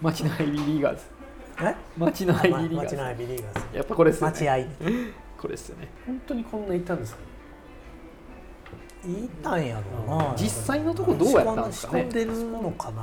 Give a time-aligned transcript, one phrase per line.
[0.00, 1.02] 町のアイビーリーガーズ。
[1.62, 1.74] え？
[1.98, 3.66] 町のアイビーリーガ町のーアイビーリーガーズ。
[3.72, 4.32] ズやっぱこれですよね。
[4.32, 4.54] 待合
[5.38, 5.88] これですよね。
[6.06, 7.20] 本当にこんないたんですか？
[9.06, 9.82] いたんやろ
[10.14, 10.34] うな。
[10.36, 12.00] 実際のとこどうやったんですかね。
[12.02, 12.92] 仕込んでるのかな。
[12.92, 13.02] でも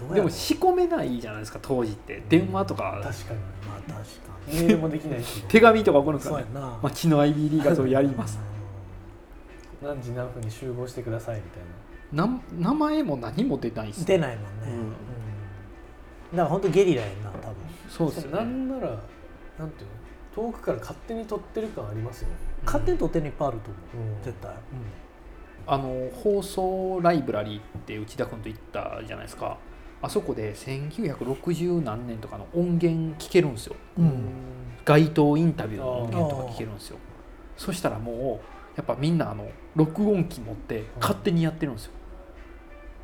[0.00, 2.22] どうやでも仕込めないじゃないですか当時って。
[2.28, 3.00] 電話とか。
[3.02, 3.40] 確かに。
[3.40, 4.02] まあ確か
[4.48, 5.44] メールもできないし。
[5.48, 6.44] 手紙とか来るんにですかね。
[6.52, 6.78] そうやな。
[6.82, 8.38] 町のアイビーリーガーズをやります。
[9.82, 11.62] 何時何分に集合してくださいみたい
[12.12, 12.26] な。
[12.26, 14.92] な名前も何も出ないっす出ないもんね、うんうん
[16.32, 17.54] だから本当ゲリラやんな多分。
[17.88, 18.36] そうですよね。
[18.38, 18.80] なんなら
[19.58, 19.90] なんていう
[20.40, 20.46] の？
[20.50, 24.22] 遠くから勝手に撮ってる感ありますよね、勝手に取ってるのいっぱいあると思う、うん。
[24.22, 24.54] 絶対、
[25.66, 29.58] あの放送ライブラリーって内田君と行ったじゃないですか。
[30.00, 33.76] あそこで1960何年とかの音源聞けるんですよ。
[33.98, 34.28] うん。
[34.84, 36.98] 街頭インタビューの音源とか聞けるんですよ。
[37.56, 41.92] そしたらもうやっぱみんなあの録音機持って勝手にやってるんですよ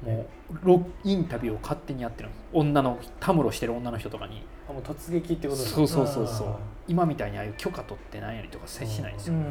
[0.04, 4.42] もうロインタビューを勝手にやってるんです女のたむろしてる女の人とかに。
[4.68, 6.56] あもう突撃ってことですかそうそうそうそう。
[6.86, 9.34] 今みたいにああいう許可取ってないやりとかせしないんですよ。
[9.34, 9.44] うん。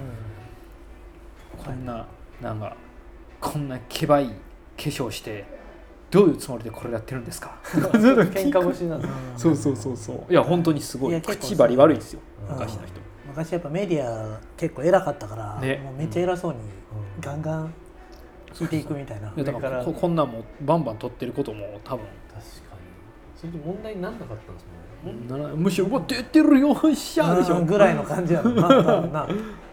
[1.64, 2.06] こんな
[2.42, 2.76] なんか
[3.40, 4.34] こんなけばい化
[4.78, 5.46] 粧して
[6.10, 7.60] どういうつもりでこれやってるんですか？
[7.64, 9.02] 喧嘩腰なん。
[9.02, 9.08] だ
[9.38, 10.32] そうそうそうそう。
[10.32, 11.12] いや本当にすごい。
[11.12, 12.20] いや結構口張り悪いですよ。
[12.48, 12.52] う。
[12.52, 13.00] ん昔の人。
[13.28, 15.82] 昔やっぱメディア結構偉かったから、ね。
[15.84, 16.66] もうめっちゃ偉そうにうん。
[17.22, 17.74] ガンガン
[18.54, 19.78] 聞いていくみたいな、だから。
[19.78, 22.06] らここんなんもうバンバン取ってることも多分。
[22.30, 22.82] 確かに。
[23.36, 24.66] それで問題にならなかったんです
[25.04, 25.44] もんね。
[25.44, 27.58] ならむしろうわ出てるよっしゃーでしょ。
[27.58, 28.68] うんぐらいの感じやろな。
[29.08, 29.28] な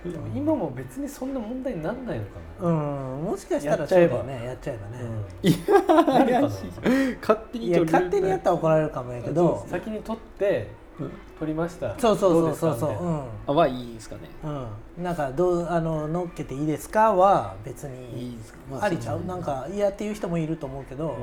[0.05, 2.31] でも今も別にそんな問題にならないのか
[2.62, 4.19] な、うんもしかしたらやっちゃえば。
[4.19, 5.05] そうだよねやっちゃえばね、
[5.42, 9.65] いやなるかな怪しい勝手にいや勝手にやったら怒られるかもやけど。
[9.69, 11.11] 先に取ってうん。
[11.39, 11.98] 取りました。
[11.98, 12.91] そうそうそうそうそう。
[12.91, 13.25] どですかみたいな。
[13.47, 14.20] あはいいですかね。
[14.44, 14.67] うん、うん、
[15.03, 18.37] なんかどうあの乗っけていいですかは別に
[18.81, 19.25] ありちゃう？
[19.25, 21.17] なんか嫌っていう人もいると思うけど、うん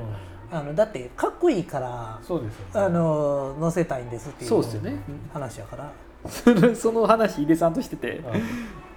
[0.50, 4.95] あのだってかっこいいからそうですあの乗せたいんですっていうそうですよね。
[5.33, 5.92] 話やから。
[6.73, 8.21] その話井出さんとしてて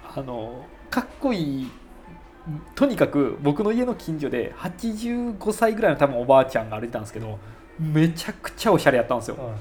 [0.05, 1.71] ああのかっこいい
[2.73, 7.37] とにかく僕の家の近所で85歳ぐらいの多分おばあちゃんが歩いてたんですけど
[7.77, 9.35] めちゃくちゃおしゃれやったんですよ。
[9.37, 9.51] は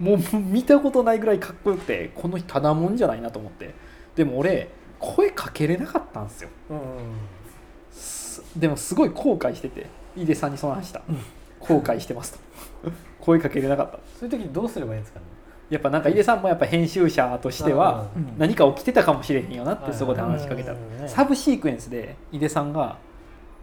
[0.00, 0.02] い。
[0.02, 3.72] もう見たことないぐらいかっこよくてこの人ただもんじゃないなと思って
[4.16, 4.68] でも俺
[4.98, 6.48] 声かけれなかったんですよ。
[6.70, 6.78] うん
[7.92, 11.02] すでもすごい後悔してて井出さんにその話した。
[11.60, 12.38] 後悔してますと。
[13.20, 13.98] 声かけれなかった。
[14.18, 15.26] そういう時どうすればいいんですかね？
[15.68, 20.74] やっぱなんか井出さんもやっぱ編集者としてはうん何か起きてたかもしれへんよなってはいそこで話しかけた
[21.08, 22.98] サブシークエンスで井出さんが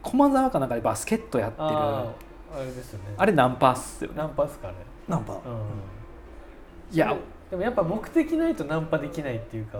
[0.02, 2.13] 駒沢かなんかでバスケットやってるあ
[2.59, 3.06] れですよね。
[3.18, 4.18] あれナンパっすよね。
[4.18, 4.74] ナンパっすかね？
[5.08, 5.40] ナンパ、うん。
[6.96, 7.16] いや
[7.53, 9.80] でもやっぱ目的ないとナンパできないっていうか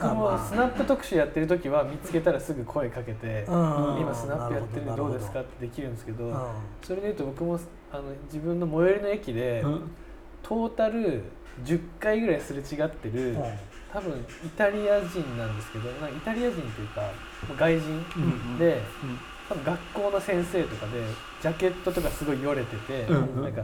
[0.00, 4.00] 僕もスナップ特集やってる時は見つけたらすぐ声かけて「うん。
[4.00, 6.36] 今スナップやってるんでどどうですか?」ってできるんですけどうん
[6.82, 7.60] それでいうと僕も
[7.92, 9.90] あの自分の最寄りの駅でうん。
[10.42, 11.22] トータル
[11.64, 13.44] 10回ぐらいすれ違ってるうん。
[13.92, 14.10] 多分
[14.44, 17.02] イタリア人なんですけどなんかイタリア人っていうか
[17.56, 19.18] 外人うんでうん。
[19.48, 20.94] 多分学校の先生とかで
[21.40, 23.62] ジャケットとかすごいよれてて、なんか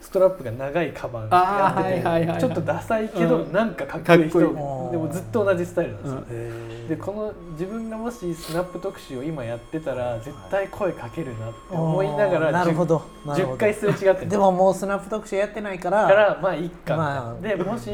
[0.00, 3.52] ストラップが長いカバンやってて、はいはいちょっとダサいけど、うん。
[3.52, 4.40] なんかかっこいい人。
[4.40, 6.88] でもずっと同じスタイルなんですよ、うん。
[6.88, 13.02] でこの自分がもしスナップ特集を今やってたら絶対声かけるなって思いながらなるほど。
[13.26, 16.06] なるほ 10, ど回すれ違ってるでももうスナップ特集やってないから。
[16.06, 17.42] からまあいいかまあ。
[17.42, 17.90] でもし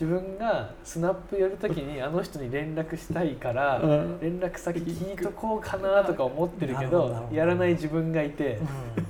[0.00, 4.20] 自分がスナップやるときにあの人に連絡したいから、うん。
[4.20, 7.28] 連絡先聞いとこうかなとか思ってるけど。
[7.32, 8.60] やらない自分がいて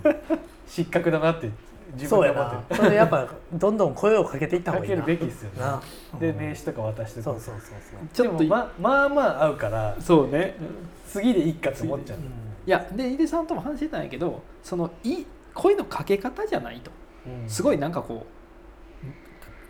[0.04, 0.16] うん。
[0.68, 1.50] 失格だなって
[1.98, 2.84] 自そうや分で思ってな。
[2.84, 4.96] それやっぱどんどん声をかけていった方がいいな。
[4.96, 5.60] るかけるべきですよね。
[5.60, 5.82] な。
[6.20, 8.08] でうん名刺とか渡してそうそうそうそう。
[8.12, 10.54] ちょっといでもままあまあ合うからそうね。
[11.06, 12.18] 次でいいかと思っちゃう。
[12.18, 12.24] うん。
[12.24, 12.28] い
[12.66, 16.90] やで井出さんとも話してたんやけどそのい声のかけ方じゃないと。
[17.46, 18.26] すごいなんかこ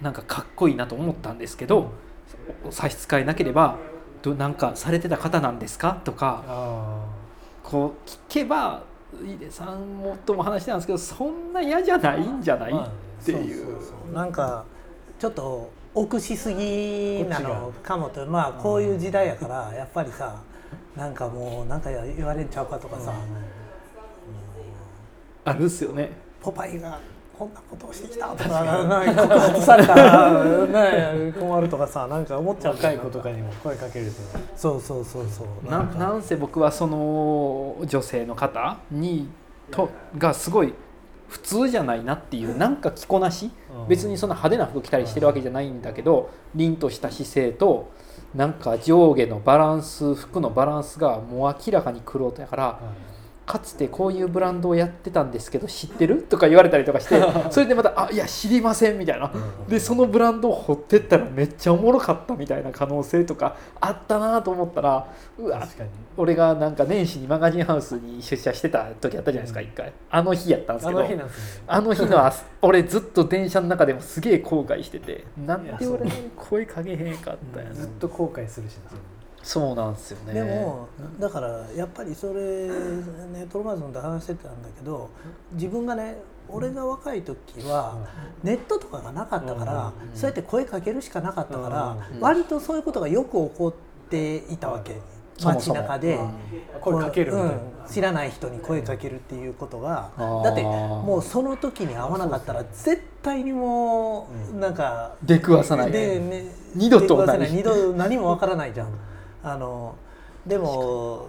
[0.01, 1.91] うなんかかっこいいなと思ったんですけど、
[2.71, 3.77] 差し支えなければ
[4.23, 6.01] どなんかされてた方なんですか？
[6.05, 7.05] とかあ
[7.65, 8.85] こう聞けば
[9.25, 12.91] 井出さんもとも話してたんですけどそんな嫌じゃないんじゃない、まあね
[13.23, 14.13] っていう。
[14.13, 14.65] なんか
[15.19, 20.41] ちょっと臆しすぎなのかもとまあこういう時代やからやっぱりさ
[20.97, 23.13] なんかもうなんか言われんちゃうかとかさ、
[25.45, 26.11] あるっすよね。
[26.41, 26.99] ポパイが
[27.39, 28.27] こんなことをしてきた。
[28.29, 29.95] と か告発された。
[29.95, 30.35] ら
[30.67, 34.13] ね、困るとかさなんか思っちゃう若い子とかにも声かけると
[34.57, 39.29] そうそうそうそうななんかなんせ僕はその女性の方に
[39.71, 40.75] とがすごい
[41.29, 43.51] 普通じゃないなっていうなんか着こなし？
[43.83, 43.89] うん。
[43.89, 47.91] 別にそんな派手な服着たりしてるわけじゃないんだけど凛とした姿勢と
[48.35, 52.81] なんか上下のバランス服のバランスがもう明らかに黒やから
[53.49, 59.33] かつてこういうブランドをやってたんですけど知ってる?」とか言われたりとかして それでまた「あいや知りません」みたいな。
[59.67, 65.07] でそのブランドを掘ってったらめっちゃおもろかったみたいな可能性とかあったなと思ったら
[65.39, 65.67] うわ
[66.17, 69.93] 俺がなんか年始にマガジンハウスに出社してた時あったじゃないですか一回。
[70.11, 71.01] あの日やったんですあけど
[71.67, 77.75] あの日の 朝俺ずっと電車の中でもすげえ後悔しててなんで俺に声かけへんかったんやな。
[77.75, 78.91] ずっと後悔するしな
[79.49, 80.35] そうなんですよね。
[80.35, 82.69] でもだからやっぱりそれ
[83.33, 85.09] ねトロマーズンと話してたんだけど
[85.53, 86.19] 自分がね
[86.51, 87.97] 俺が若い時は
[88.43, 90.15] ネットとかがなかったからうん。
[90.15, 92.21] そうやって声かけるしかなかったからうん。
[92.21, 95.01] 割とそういうことがよく起こっていたわけ。
[95.43, 96.31] 街中でうん。
[96.83, 97.33] 声かける
[97.91, 100.11] 知らない人に声かけるっていうことが
[100.45, 105.91] だってもうその時に会わなかったら絶対にもうなんか出くわさない。
[105.91, 106.45] で、ね、
[106.75, 108.89] 二度と二度何もわからないじゃん。
[109.43, 109.97] あの
[110.47, 111.29] でも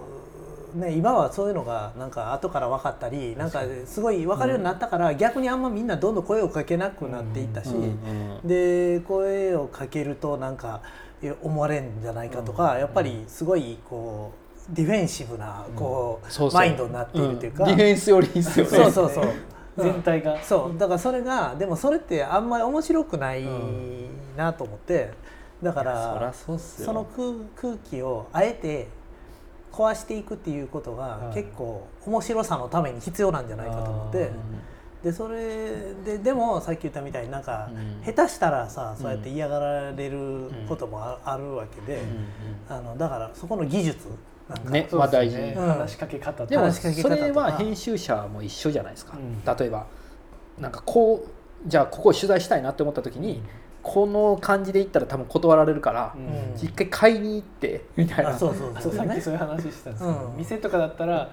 [0.76, 7.72] ね今はそういうのがなんか後から分かったりなんかすごい分かるようになったから、逆にあんまみんなどんどん声をかけなくなっていったし、
[8.44, 10.82] で声をかけるとなんか
[11.42, 14.32] 思われんじゃないかとか、やっぱりすごいこ
[14.72, 17.68] うディフェンシブなこう,、マインドになっているというか、ん。
[17.68, 18.72] ディフェンスよりいいっすよね。
[18.72, 19.26] そうそうそう。
[19.78, 20.42] 全体が。
[20.44, 20.78] そう。
[20.78, 23.46] だからそれがでもそれってあんまり面白くない
[24.38, 25.12] なと思って
[25.62, 26.54] だからそ
[26.94, 28.88] の空空気をあえて
[29.72, 31.36] 壊していくっていうことがはい。
[31.36, 34.32] 結構面白さのために必要なんじゃないかと思って
[35.04, 38.04] でそれででもさっき言ったみたいになんかうん。
[38.04, 42.02] 下手したらさそうやって嫌がられることもああるわけで
[42.70, 44.08] うんあのだからそこの技術
[44.50, 45.54] なんかねまあ大事ね。
[45.58, 45.68] うん。
[45.68, 49.58] 話しかけ方とでもそれは編集者も一緒じゃないですか、うん。
[49.58, 49.86] 例えば
[50.58, 51.30] なんかこう
[51.68, 53.42] じゃあここを取材したいなって思った時に、
[53.82, 56.56] この感じで行ったら多分断られるから、うん。
[56.56, 58.32] 一回買いに行ってみたいな。
[58.32, 58.92] あそうそうあそう。
[58.94, 60.38] うさっきそういう話してたんですけど、うん。
[60.38, 61.30] 店とかだったら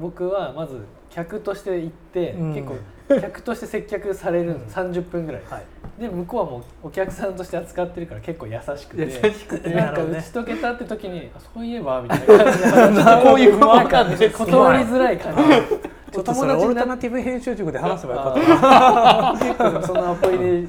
[0.00, 2.54] 僕はまず客として行って、うん。
[2.54, 4.62] 結構客として接客されるの、うん。
[4.62, 5.62] 30分ぐらい、はい。
[6.00, 9.02] で向こうはもうお客さんとして扱ってるから結構優しくて。
[9.02, 9.70] 優しくて。
[9.70, 12.44] でなんか打ち解けたって時にあそういえばみたいな。
[12.44, 19.82] 感じでこういう断りづらい感じちょっとそれオルタナティブ編集塾で話せばよかった。
[19.86, 20.68] そのアポイで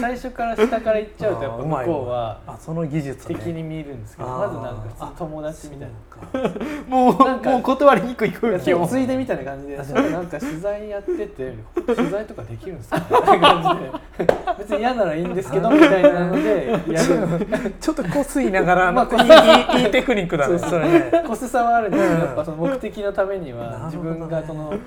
[0.00, 3.34] 最初から下から行っちゃうとやっぱ向こうはあその技術ね。
[3.34, 6.50] 敵に見るんですけどまずなんか普通友達みたいな。
[6.88, 7.50] もうなんか。
[7.50, 8.86] もう断りにくい空気を。
[8.86, 11.54] ついでみたいな感じでなんか取材やってて
[11.94, 13.78] 取材とかできるんですかみたいな感
[14.18, 14.34] じで。
[14.58, 17.74] 別に嫌ならいいんですけどみたいなのでやる。
[17.80, 19.78] ちょっとこすいながら、まあいい。
[19.78, 21.24] いいいいテクニックだねそれね。
[21.26, 22.20] コスさはあるんですけどうん。
[22.20, 24.78] やっぱその目的のためには自分がその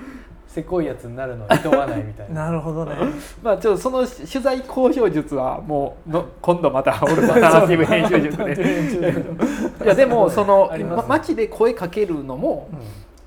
[0.46, 2.46] せこいやつになるのを厭わないみたいな。
[2.46, 2.94] なるほどね。
[3.42, 9.84] まあちょっとその取材交渉術はもうの今度またオルタナティブ編集術で。
[9.84, 10.84] いやでもその、ますね。
[10.84, 12.68] ま街で声かけるのも、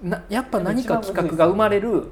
[0.01, 2.03] なやっぱ何か企画が生まれるうん。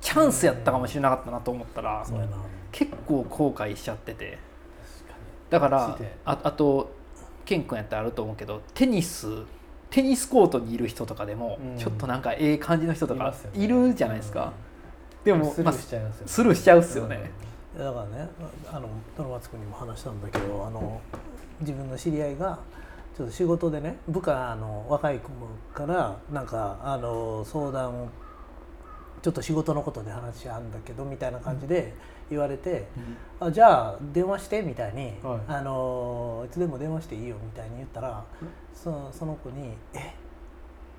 [0.00, 2.36] チャンスやったかもしれなかったなと思ったら、そうやな
[2.70, 4.38] 結構後悔しちゃってて。
[5.50, 6.90] だからああと
[7.44, 9.28] ケン君やったらあると思うけどテニス
[9.92, 11.78] テニスコートにいる人とかでも、うん。
[11.78, 14.52] ちょっとなんかええ感じの人とかいるじゃないですか、
[15.22, 16.28] でもスルまあーしちゃいますよね。
[16.28, 17.30] スルーしちゃうっすよね、
[17.78, 18.28] だからね
[18.70, 21.00] あのトロマツ君にも話したんだけどあの
[21.60, 22.58] 自分の知り合いが
[23.16, 25.30] ちょっと仕事でね部下の若い子
[25.74, 28.08] からなんかあの相談を
[29.22, 31.94] ちょっと仕事のことで話し合うんだけどみたいな感じで
[32.28, 32.86] 言われて、
[33.40, 35.40] あじゃあ電話してみたいに、はい。
[35.46, 38.24] あのいつでも電話していいよみたいに言ったら
[38.74, 40.12] そのその子に「え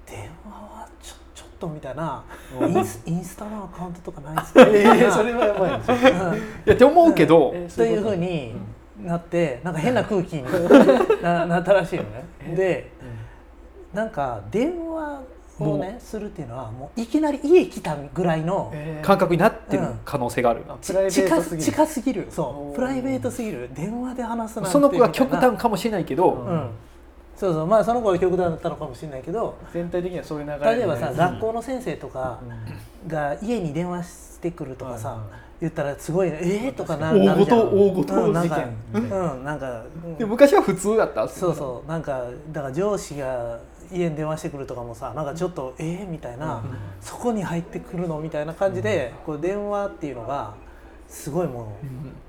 [0.06, 2.24] 電話はちょちょっと」みたいな
[2.62, 5.98] 「インスインスタのアカウントとかないですか?」みたいなえーそれはやばいですよ。
[5.98, 8.56] いやって思うけど、えというふうに
[9.02, 10.44] なってなんか変な空気に
[11.22, 12.56] な なったらしいよね。
[12.56, 12.92] で
[13.94, 14.83] なんか電話
[15.72, 19.06] をねするっていうのはもういきなり家来たぐらいのえー。
[19.06, 21.72] 感覚になってるうん可能性がある、あプライベー近トすぎる。
[21.72, 22.28] 近すぎる。
[22.30, 22.76] そう。
[22.76, 23.70] プライベートすぎる。
[23.74, 26.70] 電話で話すなんてその子が極端かもしれないけど、うん。
[27.36, 27.68] そうそう。
[27.68, 29.56] まあその子が極端だったのかもしれないけど。
[29.74, 32.40] 全体的にはそういう流れ例えばさ学校の先生とか
[33.04, 33.08] うん。
[33.08, 35.22] が家に電話してくるとかさ
[35.60, 36.74] 言ったらすごいねえー？
[36.74, 37.60] とかな大なるじゃん。
[37.60, 39.10] 事大事うんなんか事件。
[39.10, 40.18] うんなんかうん。
[40.18, 41.28] で昔は普通だった。
[41.28, 41.90] そうそう。
[41.90, 43.60] なんかだから上司が
[43.94, 46.64] 家に電話してくるとかもさなんかちょっとえー、みたいな、
[47.02, 50.56] そこに入ってくるのみたいな感じで、こう電話っていうのが
[51.08, 51.78] すごいも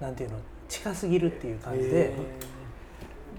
[0.00, 0.36] う、なんていうの
[0.68, 2.14] 近すぎるっていう感じで、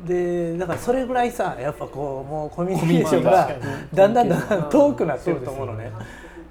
[0.06, 3.50] でだからそれぐらいさやっぱこうもうコミュニケーションが
[3.94, 5.92] だんだんだんだん遠くなってると思うのね。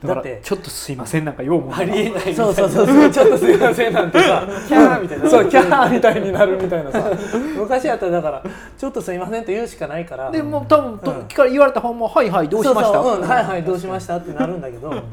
[0.03, 1.25] だからだってちょっとすいません。
[1.25, 3.11] なんかようもありえないそうそうそうそう。
[3.11, 4.47] ちょっとすいませんなんてさ。
[4.69, 7.11] キャーみたいなそうキャーみたいになるみたいなさ。
[7.57, 8.43] 昔やったらだから
[8.77, 10.31] ちょっとすいませんって言うしかないから。
[10.31, 11.19] でもう多分とうん。
[11.23, 12.93] 聞かれ言われた方もはいはいどうしました？
[12.95, 15.09] そうそううんはいはいどうしましたってなるんだけど、うん、確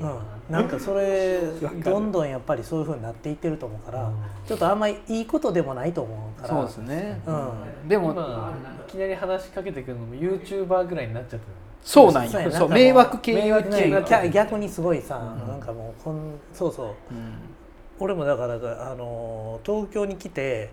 [0.00, 0.06] に
[0.50, 0.60] な。
[0.60, 0.68] ん。
[0.68, 1.40] かそれ
[1.84, 4.14] どんどんやっぱりそういうふうになっていってると思うから、うん。
[4.46, 6.54] ちょっとあんまりいいことでもないと思うから。
[6.54, 7.20] そうですね。
[7.26, 7.32] う
[7.84, 7.88] ん。
[7.88, 8.52] でも今
[8.86, 12.40] いきなり話しかけてくるのも YouTuber ぐらいになっちゃってるそうなんよ。
[12.40, 13.50] やそう迷惑系迷
[14.08, 15.48] 逆逆にすごいさ、うん。
[15.48, 16.86] なんかもうこんそうそう。
[16.86, 16.94] うん。
[18.00, 18.54] 俺もだから
[18.90, 20.70] あの東京に来て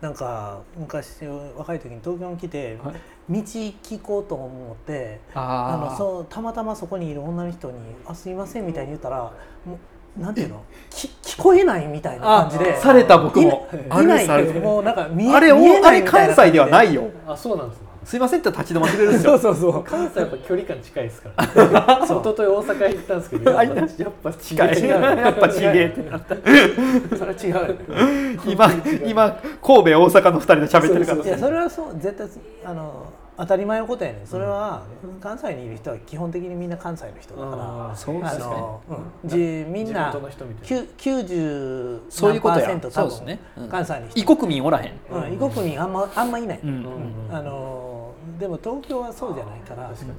[0.00, 1.24] なんか昔
[1.56, 2.94] 若い時に東京に来てはい。
[3.28, 7.74] 道聞こうと思ってああのそうたまたまそこにいる女の人に
[8.06, 9.32] 「あすいません」みたいに言ったら
[9.64, 9.78] も
[10.18, 10.62] うなんていうの？
[10.90, 12.74] き聞こえないみたいな感じで。
[12.74, 13.66] あされた僕も。
[13.72, 17.10] いないもうなんか見えあれ見えおあれないみたい関西ではないよよ。
[17.26, 19.84] あそうなんですねすいませんって立ち止まってくれるんです そうよそうそう。
[19.84, 21.52] 関西はやっぱ距離感近いですからね。
[22.06, 23.74] 一昨日大阪行ったんですけどやっぱ。
[23.74, 24.88] やっぱ近い違う。
[24.88, 26.36] やっぱちげえってなった
[27.16, 27.78] それは違う
[28.46, 28.70] 今
[29.04, 31.24] 今神戸大阪の二人で喋ってるから。
[31.24, 32.28] いやそれはそう絶対
[32.64, 33.06] あの
[33.38, 34.26] 当たり前のことやねん。
[34.26, 34.82] それは
[35.20, 37.62] 関西にいる人は基本的にみんな関西の人だから。
[37.62, 38.44] あーあそうですね。
[38.44, 39.36] の、うん、じ
[39.68, 40.86] みんな地元の人みたいな。
[40.96, 42.68] きゅ90そういうことや。
[42.68, 43.40] 何パーセント多分そうですね。
[43.58, 43.68] うん。
[43.68, 44.92] 関西に異国民おらへん。
[45.10, 46.70] うん、異国民あんまあんまいない、うん。
[46.70, 47.36] うん。
[47.36, 47.95] あの
[48.38, 50.10] でも東京はそうじゃないから確かに。
[50.10, 50.16] うん、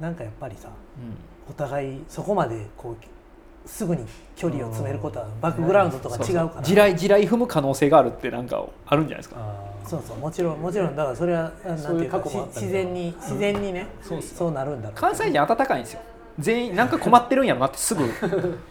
[0.00, 1.16] なんかやっぱりさうん。
[1.48, 4.04] お互いそこまでこうすぐに
[4.36, 6.62] 距離を詰めることはバックグラウンドとか違うから。
[6.62, 9.36] 地雷地雷踏む可能性があるってなんかあるんじゃないですか。
[9.84, 10.96] そうそうもちろんもちろん。
[10.96, 16.00] だからそれはあなんていうか自然に自然にね、そうそうなるんだろう関西人温かいんですよ。
[16.38, 18.04] 全員なんか困ってるんやろなってすぐ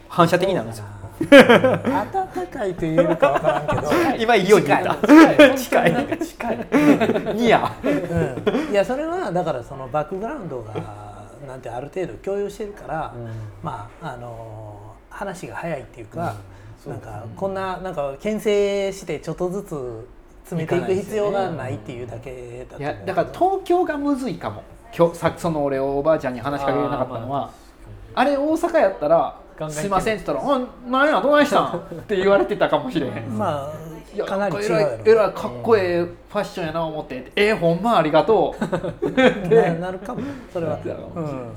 [0.07, 0.85] 反射的になるんですよ
[1.29, 4.95] 暖かいと言えるかわからんけど、今いいように言った。
[5.55, 6.17] 近い。
[6.19, 6.67] 近い。
[7.35, 10.73] ニヤうん、いやそれはだからそのバックグラウンドが
[11.47, 13.29] なんてある程度共有してるから、うん。
[13.63, 14.77] まああの
[15.09, 16.35] 話が早いっていうか、
[16.85, 16.91] うん。
[16.91, 20.07] なんかこんななんか牽制してちょっとずつ
[20.43, 24.63] 詰めていく必要がないっていうだけだとだから東京がむずいかも。
[24.97, 27.51] 今日さその俺おばあちゃんに話しかけれなかったのは
[28.13, 30.59] あれ大阪やったら「ガンガンすいません」って言ったら「あ
[30.89, 31.77] なんやどないしたん?
[31.77, 33.37] 」って言われてたかもしれへん。
[33.37, 33.71] ま
[34.13, 34.93] いやあかなり違うえらやろ。
[34.95, 38.63] いえらいかっこええファッションやな思って「えー、ほんまありがとう」
[39.55, 40.21] ななるかも
[40.53, 41.53] それは、なるかもしれないうん。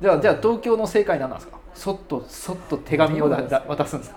[0.00, 1.58] じゃあじゃあ東京の正解なんなんですか？
[1.74, 4.16] そっとそっと手紙をだだ 渡すんですか？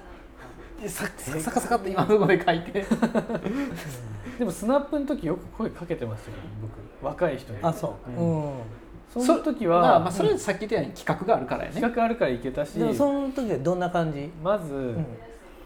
[0.88, 2.86] サカサカサカって今のとこで書いて。
[4.38, 6.38] でもスナップの時よく声かけてましたよ
[7.02, 7.06] 僕。
[7.08, 7.60] 若い人に。
[7.62, 8.52] あそう、ううん
[9.20, 11.76] その時は、まあ、まあそれさっき言ったように企画があるからやね。
[11.76, 15.06] 企画あるから行けたしでもその時はどんな感じ、まず、うん。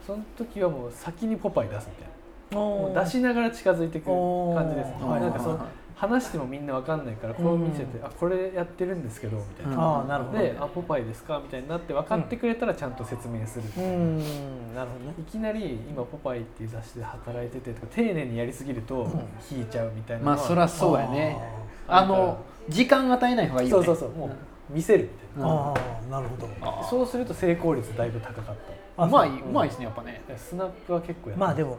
[0.05, 2.07] その時はもう先にポパイ出すみたい
[2.51, 2.57] な。
[2.57, 4.15] もおう出しながら近づいてくる
[4.55, 4.91] 感じです。
[5.03, 5.67] おーなんかそのはい
[5.99, 10.39] 話してもみんなわかんないからこう見せて、あこれやってるんですけどみたいな、ああなるほど。
[10.39, 13.81] であポパイですかみたいになって分かってくれたらちゃんと説明する、う。
[13.81, 14.73] ん。
[14.73, 15.13] なるほどね。
[15.19, 19.09] いきなり今ポパイっていう雑誌で働いててとか丁寧にやりすぎると
[19.51, 21.37] 引いちゃうみたいなまあそりゃそうやね。
[21.85, 22.37] あの
[22.69, 23.85] 時間与えない方がいいよね。
[23.85, 26.47] そうそうそうもう見せるみたいな、ああなるほど。
[26.61, 28.55] あそうすると成功率だいぶ高かっ
[28.97, 30.21] あうまいそううまいですねやっぱね。
[30.27, 31.77] たスナップは結構やまあでも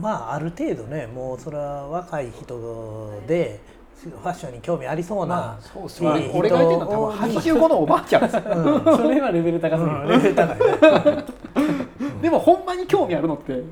[0.00, 3.60] まあある程度ねもうそれは若い人で
[4.02, 8.42] ファッションに興味ありそうな、まあそうっすいい俺俺が言ってるのは多分85のおばあちゃんですよ。
[8.50, 8.96] うん。
[8.96, 11.24] それはレベル高すぎる、うんレベル高いね。
[12.22, 13.62] でもほんまに興味あるのって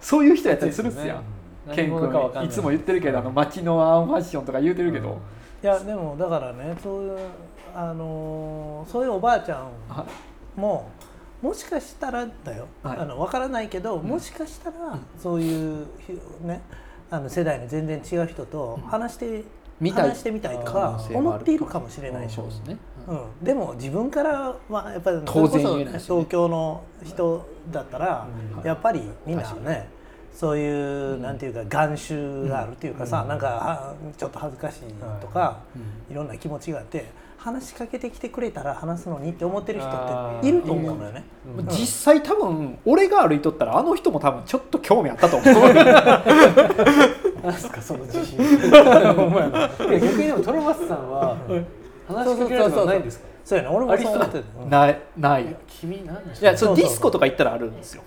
[0.00, 1.14] そういう人やったりするっすよ。
[1.14, 1.35] 何
[1.74, 2.48] ケン君い。
[2.48, 5.18] つも言ってるけどあの街のアンファッションとか言うてるけど、
[5.62, 7.18] いやでもだからねそういう
[7.74, 10.06] あのーそういうおばあちゃんは
[10.56, 10.60] い。
[10.60, 10.90] も
[11.42, 12.98] もしかしたらだよ、はい。
[12.98, 16.62] あの分からないけど、もしかしたらそういうひね
[17.10, 19.44] あの世代の全然違う人と話して、
[19.78, 20.08] 見たい。
[20.08, 21.28] 話してみたいと可か能性もある。
[21.28, 22.42] 思っているかもしれないでしょ。
[22.42, 26.14] そうですね、うん、でも自分からはやっぱり当然それこそ言えないしね。
[26.14, 28.26] 東京の人だったら、
[28.58, 28.64] うん。
[28.64, 29.88] やっぱりみんなね
[30.38, 34.80] そういう、なんていうか眼臭があるっていうかさ、なんかはちょっと恥ずかしい
[35.22, 35.60] とか、
[36.10, 37.06] いろんな気持ちがあって
[37.38, 41.24] 話しかけてきてくれたら話すのにって思ってる人っていると思うのよね。
[41.58, 41.66] うん。
[41.68, 45.52] 実際多分俺が歩いとったらあの人も多分ちょっと興味あったと思う。
[47.42, 48.36] なんすかその自信。
[48.38, 51.36] 逆にでもトロマスさんは
[52.08, 53.26] 話しかけられることはないんですか？
[53.44, 53.70] そうやね。
[53.74, 55.00] 俺もそう思ってない。
[55.16, 55.44] ない。
[55.44, 58.02] い君なんでしやそうディスコとか行ったらあるんですよ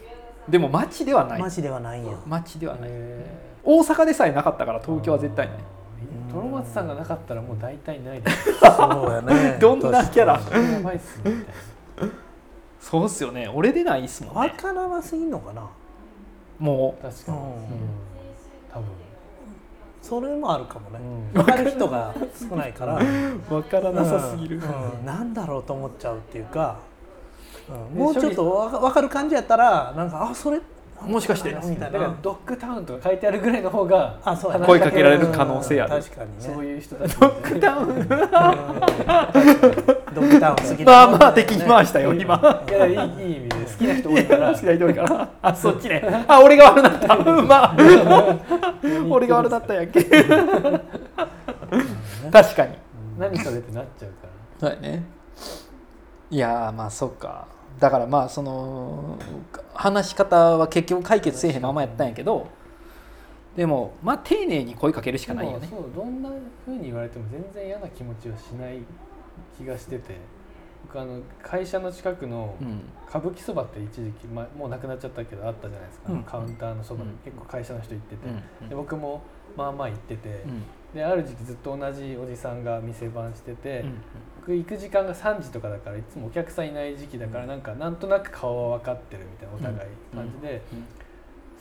[0.49, 1.39] でも街ではない。
[1.39, 2.17] マジではないんや。
[2.25, 2.89] 街ではない。
[2.89, 3.25] へ
[3.63, 5.57] 大阪でさえなかったから東京は絶対ない。
[5.57, 8.31] ートロマツさんがなかったらもう大体ないで。
[8.31, 9.57] すそうやね。
[9.61, 10.33] どんなキャラ？
[10.33, 11.43] やばいっすね
[12.79, 13.51] そうっすよね。
[13.53, 14.53] 俺でないっすもんわね。
[14.57, 15.67] からなすぎんのかな？
[16.57, 17.43] もな確かに、うん。
[17.45, 17.51] うん
[18.71, 18.85] 多分
[20.01, 20.99] それもあるかもね、
[21.35, 21.43] うん。
[21.43, 22.13] 分かる人が
[22.49, 22.97] 少ないから。
[23.49, 24.99] 分からなさすぎる、うん。
[24.99, 25.05] うん。
[25.05, 26.89] なんだろうと思っちゃうっていうか、うん
[27.95, 30.59] もうちょっとわか分かる感じやったらなんかあそれ
[31.01, 31.91] もしかしてみたいな。
[31.91, 35.95] だからドッグタウンとか書いてあるぐらいの方があそう声かけられる可能性ある。
[35.95, 36.41] うん確かにね。
[36.41, 37.87] そういう人たちドッグタウン。
[37.87, 37.91] ド
[40.21, 42.65] ッグタウン好きまあまあ敵に回したよ今。
[42.67, 43.55] いやいい意味で。
[43.55, 44.51] 好きな人多いから。
[44.53, 45.29] 好きな人多いから。
[45.41, 46.25] あそっちね。
[46.27, 47.15] あ俺が悪だった。
[47.15, 47.73] うま
[49.09, 50.03] 俺が悪だったやんけ。
[50.03, 50.25] 確
[52.55, 52.75] かに。
[53.17, 54.69] 何それってなっちゃうから。
[54.69, 55.03] そうやね。
[56.29, 57.47] いやーまあそっか
[57.79, 59.17] だからまあその
[59.73, 62.47] 話し方は結局解決せえへんままやったんやけど
[63.55, 65.67] でもまあ丁寧に声かけるしかないよね。
[65.69, 66.29] そうどんな
[66.65, 68.79] 風に言われても全然嫌な気持ちはしない
[69.57, 70.17] 気がしてて
[70.83, 72.81] 僕あの会社の近くのうん。
[73.09, 76.23] 歌舞伎そばって一時期、まあ、もうなくなっちゃったけどあったじゃないですか、うん。
[76.23, 77.17] カウンターのそばにうん。
[77.25, 78.27] 結構会社の人行ってて、
[78.61, 78.69] うん。
[78.69, 79.23] で僕も
[79.57, 83.93] まあまあ行ってて、うんである時期ずっと同じおじさんが店番してて、うん
[84.39, 90.61] 僕行く時間が3時とかだからいつもお客さんいない時期だからなんかなんとなく顔は分かってるみたいなお互い感じで、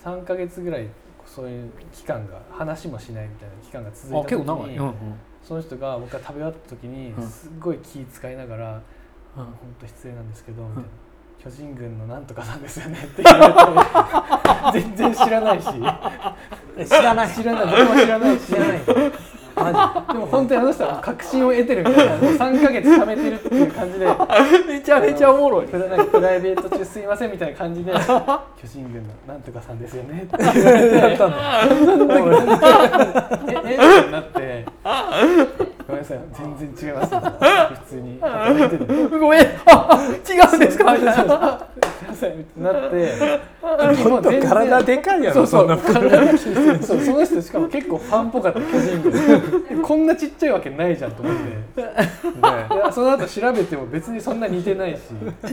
[0.02, 0.88] 3ヶ月ぐらい
[1.26, 4.94] そういう期間が話もしないみたいな期間が続いあた時に、うんうん。
[5.42, 7.28] その人が僕が食べ終わった時にうん。
[7.28, 8.82] すっごい気遣いながら
[9.37, 9.47] 「本
[9.78, 10.88] 当失礼なんですけど」みたいな。
[11.42, 12.99] 巨人軍のなんとかなんですよね。
[13.04, 14.87] って言われて。
[14.87, 15.68] 全然知らないし。
[16.76, 17.28] え知らない。
[17.28, 17.66] 知らない。
[17.66, 18.47] 僕も知らないし。
[18.47, 18.80] 知らない。
[19.59, 22.16] マでも本当にあの人は確信を得てるみたいな。
[22.16, 24.07] もう3ヶ月貯めてるっていう感じで。
[24.68, 25.66] めちゃめちゃおもろい。
[25.66, 27.92] プラプライベート中すいませんみたいな感じで。
[27.95, 28.00] 巨
[28.64, 30.25] 人軍のなんとかさんですよね。
[30.25, 30.97] って言われて。
[30.97, 31.37] やったの。
[33.49, 34.66] ええってなって
[35.88, 36.18] ごめんなさい。
[36.35, 37.14] 全然違います。
[37.80, 38.18] 普通に。
[38.21, 39.18] 働いてる。
[39.18, 39.40] ごめん。
[39.40, 40.92] ああ違うんですか？
[40.92, 41.35] みたいな
[42.59, 43.14] なって
[44.09, 45.80] もう体でかいやろそうそう。
[46.83, 49.83] そうその人しかも結構ファンっぽかった巨人軍。
[49.83, 51.35] こんなちっちゃいわけないじゃんと思っ
[51.75, 51.83] て。
[51.83, 51.88] で
[52.92, 54.99] その後調べても別にそんな似てないし。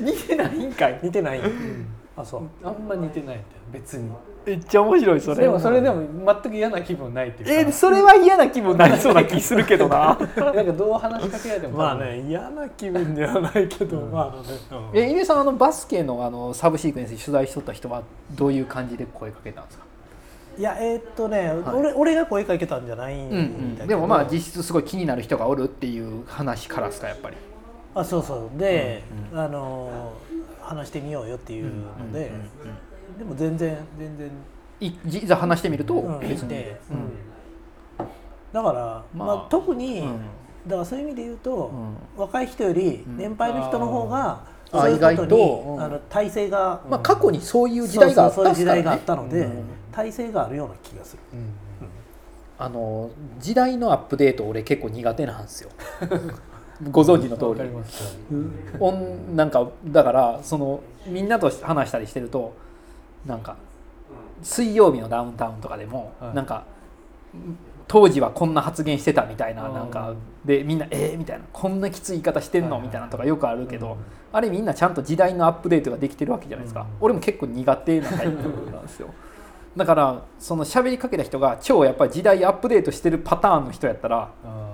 [0.01, 0.99] 似てないんかい。
[1.01, 1.39] 似てない
[2.17, 2.41] あそう。
[2.63, 4.09] あんま似てないみたいな別に。
[4.45, 5.41] めっちゃ面白いそれ。
[5.41, 6.03] でもそれでも
[6.41, 7.69] 全く嫌な気分ないっていうか。
[7.69, 10.17] えそれは嫌な気分になりそうな気するけどな。
[10.37, 14.57] なんかどう話しかけられてもまあね嫌な気分ではないけど、まあね、
[14.93, 14.99] うん。
[14.99, 19.85] え井出さんあのバスケのあのサブシークエンスに取材しとった人はどういう感じで声かけたんですか、
[20.57, 21.75] いやえーっとね、はい。
[21.75, 27.35] 俺俺が声かけたんじゃないんだけど、でもまあ実質すごい気になる人がおるっていう話からですかやっぱり。
[27.95, 28.59] あそうそう。
[28.59, 30.13] で、うんあの
[30.65, 32.31] 話してみようよっていうので、
[33.17, 34.31] でも全然全然。
[34.81, 36.19] いいざ話してみるとうん。
[36.19, 36.65] 別に、
[38.51, 40.19] だから、ままああ特に、うん。
[40.67, 41.71] だからそういう意味で言うと、
[42.17, 42.21] うん。
[42.21, 43.17] 若い人よりうん。
[43.17, 45.81] 年配の人の方が、そういうことに意外とうん。
[45.81, 49.63] あの体制が、まあ、過去にそういう時代があったそういう時代があねったので、うん。
[49.91, 51.21] 体制があるような気がする。
[51.33, 51.53] うん。
[52.57, 55.69] あの時代のアップデート俺結構苦手なんですよ
[56.91, 57.67] ご存知の通り。
[57.67, 58.17] ります
[58.79, 62.53] おんなんかだからそのみんなと話したりしてると
[63.25, 63.55] なんか
[64.41, 66.35] 水曜日のダウンタウンとかでも、はい。
[66.35, 66.65] なんか
[67.87, 73.95] 当時はこんな発言してたみたいななんかでみんな「えー?」みたいな「こんなきつい言い方してんの?」みたいなのとかよくあるけど、うん。
[74.33, 76.87] あれみんなちゃんと時代のアップデートができてるわけじゃないですか、うん。
[77.01, 79.09] 俺も結構苦手なタイプなんですよ。
[79.77, 84.64] だからその喋りかけた人が超やっぱり時代アップデートしてるパターンの人やったらあ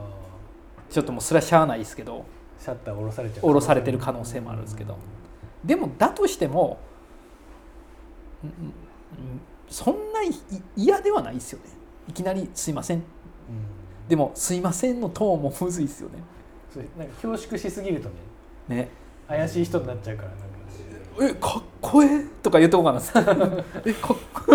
[0.92, 3.42] ちょっともうそれはしゃあないですけどーシャッター下ろされちゃう。
[3.42, 4.98] 下ろされてる可能性もあるんですけど。
[5.64, 6.80] でもだとしても
[9.70, 10.30] そんない
[10.76, 11.66] 嫌ではないですよね。
[12.08, 12.98] いきなり「すいません。
[12.98, 13.04] うん」
[14.10, 16.20] でも「すいません」のトーンもむずいですよね。
[16.98, 18.16] なんか恐縮しすぎるとね
[18.68, 18.90] ね。
[19.28, 20.46] 怪しい人になっちゃうからなんか。
[21.22, 23.00] えかっこええとか言うとこかな。
[23.86, 24.54] えかっこ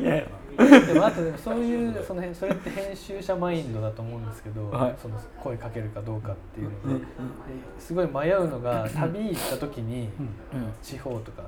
[0.00, 0.26] 嫌や
[0.58, 4.96] でもあとでもそういうその辺それって編集者マインドだと思うんですけど、はい。
[5.00, 6.92] その声かけるかどうかっていうので、うん。
[6.94, 7.06] うんで
[7.78, 10.08] すごい迷うのが旅行った時に
[10.82, 11.44] 地方とか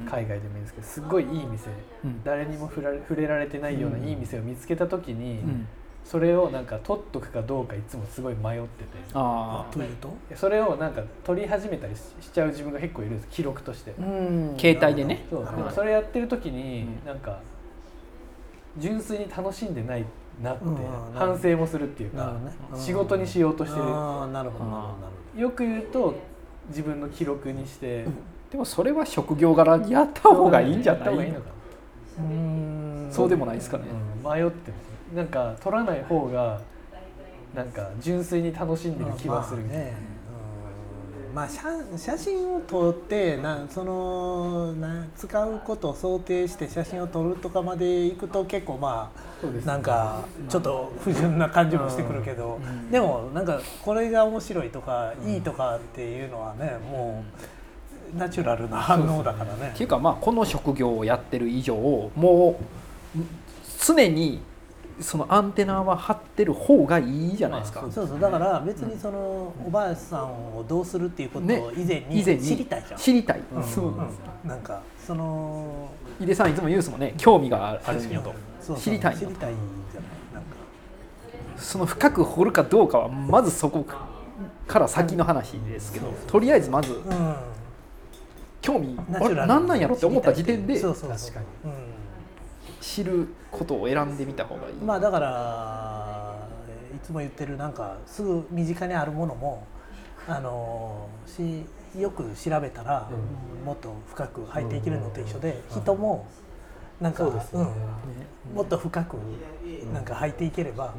[0.00, 0.06] うん。
[0.06, 1.70] 海外でもいいんですけどすっごいいい店
[2.04, 2.24] うん。
[2.24, 4.04] 誰にも触られ触れられてないようなうん。
[4.04, 5.68] いい店を見つけた時に、うん。
[6.04, 8.98] それをなんか取っとくかどうかいつもすごい迷ってて。
[9.14, 10.16] ああというと？
[10.34, 13.92] それをなんか取り始めたりししちゃう自分が結構いるんです記録として。
[13.98, 14.56] うん。
[14.58, 15.26] 携帯でね。
[15.30, 17.06] そうでもはいそれやってる時に、うん。
[17.06, 17.40] なんか
[18.78, 20.04] 純粋に楽しんでない
[20.42, 20.76] なってうん
[21.14, 22.34] 反省もするっていうか
[22.74, 23.86] 仕事にしようとしてる。
[25.40, 26.14] よく言うと
[26.68, 28.04] 自分の記録にして
[28.50, 31.32] でもそれは職業柄やった方がいいんじゃない？
[31.32, 31.46] のか
[33.10, 33.84] そうでもないですかね、
[34.24, 34.72] 迷って
[35.14, 36.60] なんか取らない方が
[37.54, 39.62] なんか純粋に楽しんでる気はする。
[39.62, 39.84] みたいな、
[41.34, 41.62] まあ写
[41.96, 52.58] 写真を撮ってなそのな使うことを想定して写真を撮るとかまでいくと結構まあなんかちょっと不純な感じもしてくるけど、
[52.90, 57.24] でもなんかこれが面白いとかいいとかっていうのはねも
[58.14, 59.70] うナチュラルな反応だからね。
[59.74, 62.58] っていうかまあこの職業をやってる以上も
[63.16, 63.20] う
[63.84, 64.40] 常に
[65.00, 67.80] そのアンテナは張ってる方がいいじゃないですか。
[67.90, 68.20] そうそう。
[68.20, 73.00] だから別にそのおばあさんをどうするっていうことを以前に知りたいじゃん。
[73.00, 73.62] 知りたい、うん。
[73.62, 78.22] そうなんですうんなんかその井出さんいつも言うんですもんね興味があるんよ
[78.66, 79.54] と知りたいよ知りたい
[79.92, 80.48] じゃないなんか。
[81.56, 83.86] その深く掘るかどうかはまずそこ
[84.66, 87.36] から先の話ですけどとりあえずまずうん。
[88.60, 91.18] 興味あれ何なんやろって思った時点でそうそうそう。
[91.18, 91.46] 確かに。
[91.64, 91.97] うん
[92.94, 96.34] 知ることを選んでみた方がいい、まあだから
[96.68, 99.66] えーいつも言ってるなんかすぐ身近にあるものも
[100.26, 101.64] あのし
[101.98, 103.08] よく調べたら、
[103.64, 106.26] もっと深く入っていけるのと一緒で、人も
[107.00, 107.30] なんかね。
[107.52, 107.66] うん。
[108.54, 109.16] もっと深く
[109.92, 110.94] なんか入っていければ、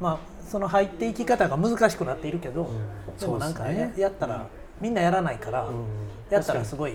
[0.00, 0.18] まあ
[0.48, 2.70] その入っていき方が難しくなっているけど、
[3.20, 3.92] でもなんかね。
[3.96, 4.46] やったら
[4.80, 5.68] みんなやらないから、
[6.30, 6.94] やったらすごい。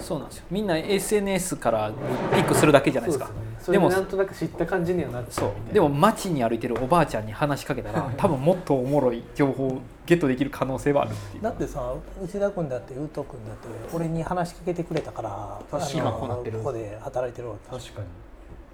[0.00, 0.44] そうなんですよ。
[0.50, 1.92] みんな SNS から
[2.32, 3.30] ピックするだけじゃないですか。
[3.60, 5.74] それでもでなんとなく知った感じにはなってそう。
[5.74, 11.42] でも街に歩いてるおばあちゃんに話しかけたら多分もっとおもろい情報をゲットできる可能性はあるっていう。
[11.42, 16.58] だってさ内田君だって宇藤君だって俺に話しかけてくれたから確か今こうなってる。
[16.58, 18.06] ここで働いてるわけ確かに。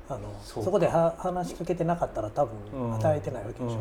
[0.06, 2.92] あのそこでは話しかけてなかったら多分うん。
[2.92, 3.78] 働いてないわけでしょ、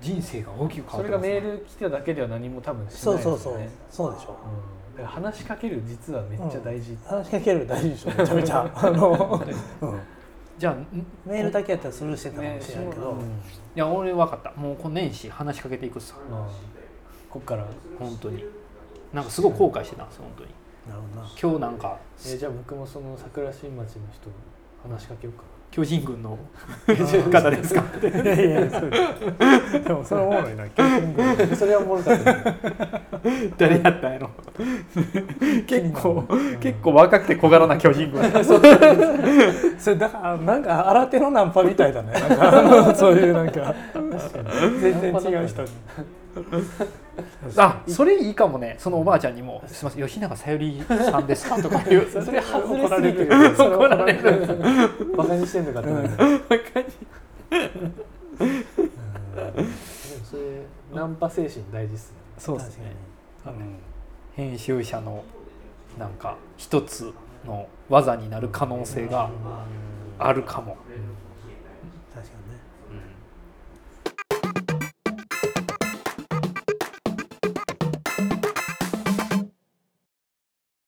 [0.00, 4.12] 人生が大きく変わそれがってますメール来ただけでは何も多分しそうないですよそうねそう。
[4.12, 4.94] そうでしょ、う。
[4.94, 4.96] ん。
[4.96, 8.70] だから話しかける実はめっちゃ大事、話しかける大事でしょめちゃめちゃ。
[8.74, 9.42] あの、
[9.82, 10.00] うん。
[10.58, 13.22] じゃあんメールだけやったらスルーしてたかもしれないけど、うんい
[13.76, 14.52] や俺分かった。
[14.60, 16.14] もうこの年始話しかけていくっす。
[16.30, 16.48] まあ
[17.30, 17.66] こっから
[17.98, 18.44] 本当に。
[19.12, 20.50] なんかすごい後悔してたんです本当に。
[20.88, 21.28] なるほどな。
[21.40, 24.28] 今日なんかえーじゃあ僕もその桜新町の人
[24.88, 26.36] 話しかけようか巨人軍の
[27.30, 27.84] 方ですか？
[28.02, 31.48] いやいやでもそれおもろいな巨人軍。
[31.50, 32.56] なそれはおもろかったね
[33.56, 34.30] 誰やったんやろ？
[35.66, 36.24] 結構
[36.60, 38.22] 結構若くて小柄な巨人軍。
[38.44, 42.12] それだからなんか新手のナンパみたいだね。
[42.96, 43.74] そういうなんか
[44.80, 45.62] 全然違う人。
[45.62, 45.68] に
[47.56, 48.76] あそれいいかもね。
[48.78, 55.14] そのおばあちゃんにも「すみません吉永小百合さんですか?」とか言う それ外れすぎるそれ怒られる。
[55.16, 56.16] バカにしてんのかって思うでも
[60.24, 60.42] それ
[60.94, 62.16] ナンパ精神大事っすね。
[62.38, 62.92] そうですね。
[63.44, 63.70] 確かに。
[64.34, 65.24] 編集者の
[65.98, 67.12] なんか一つ
[67.46, 69.30] の技になる可能性が
[70.18, 70.76] あるかも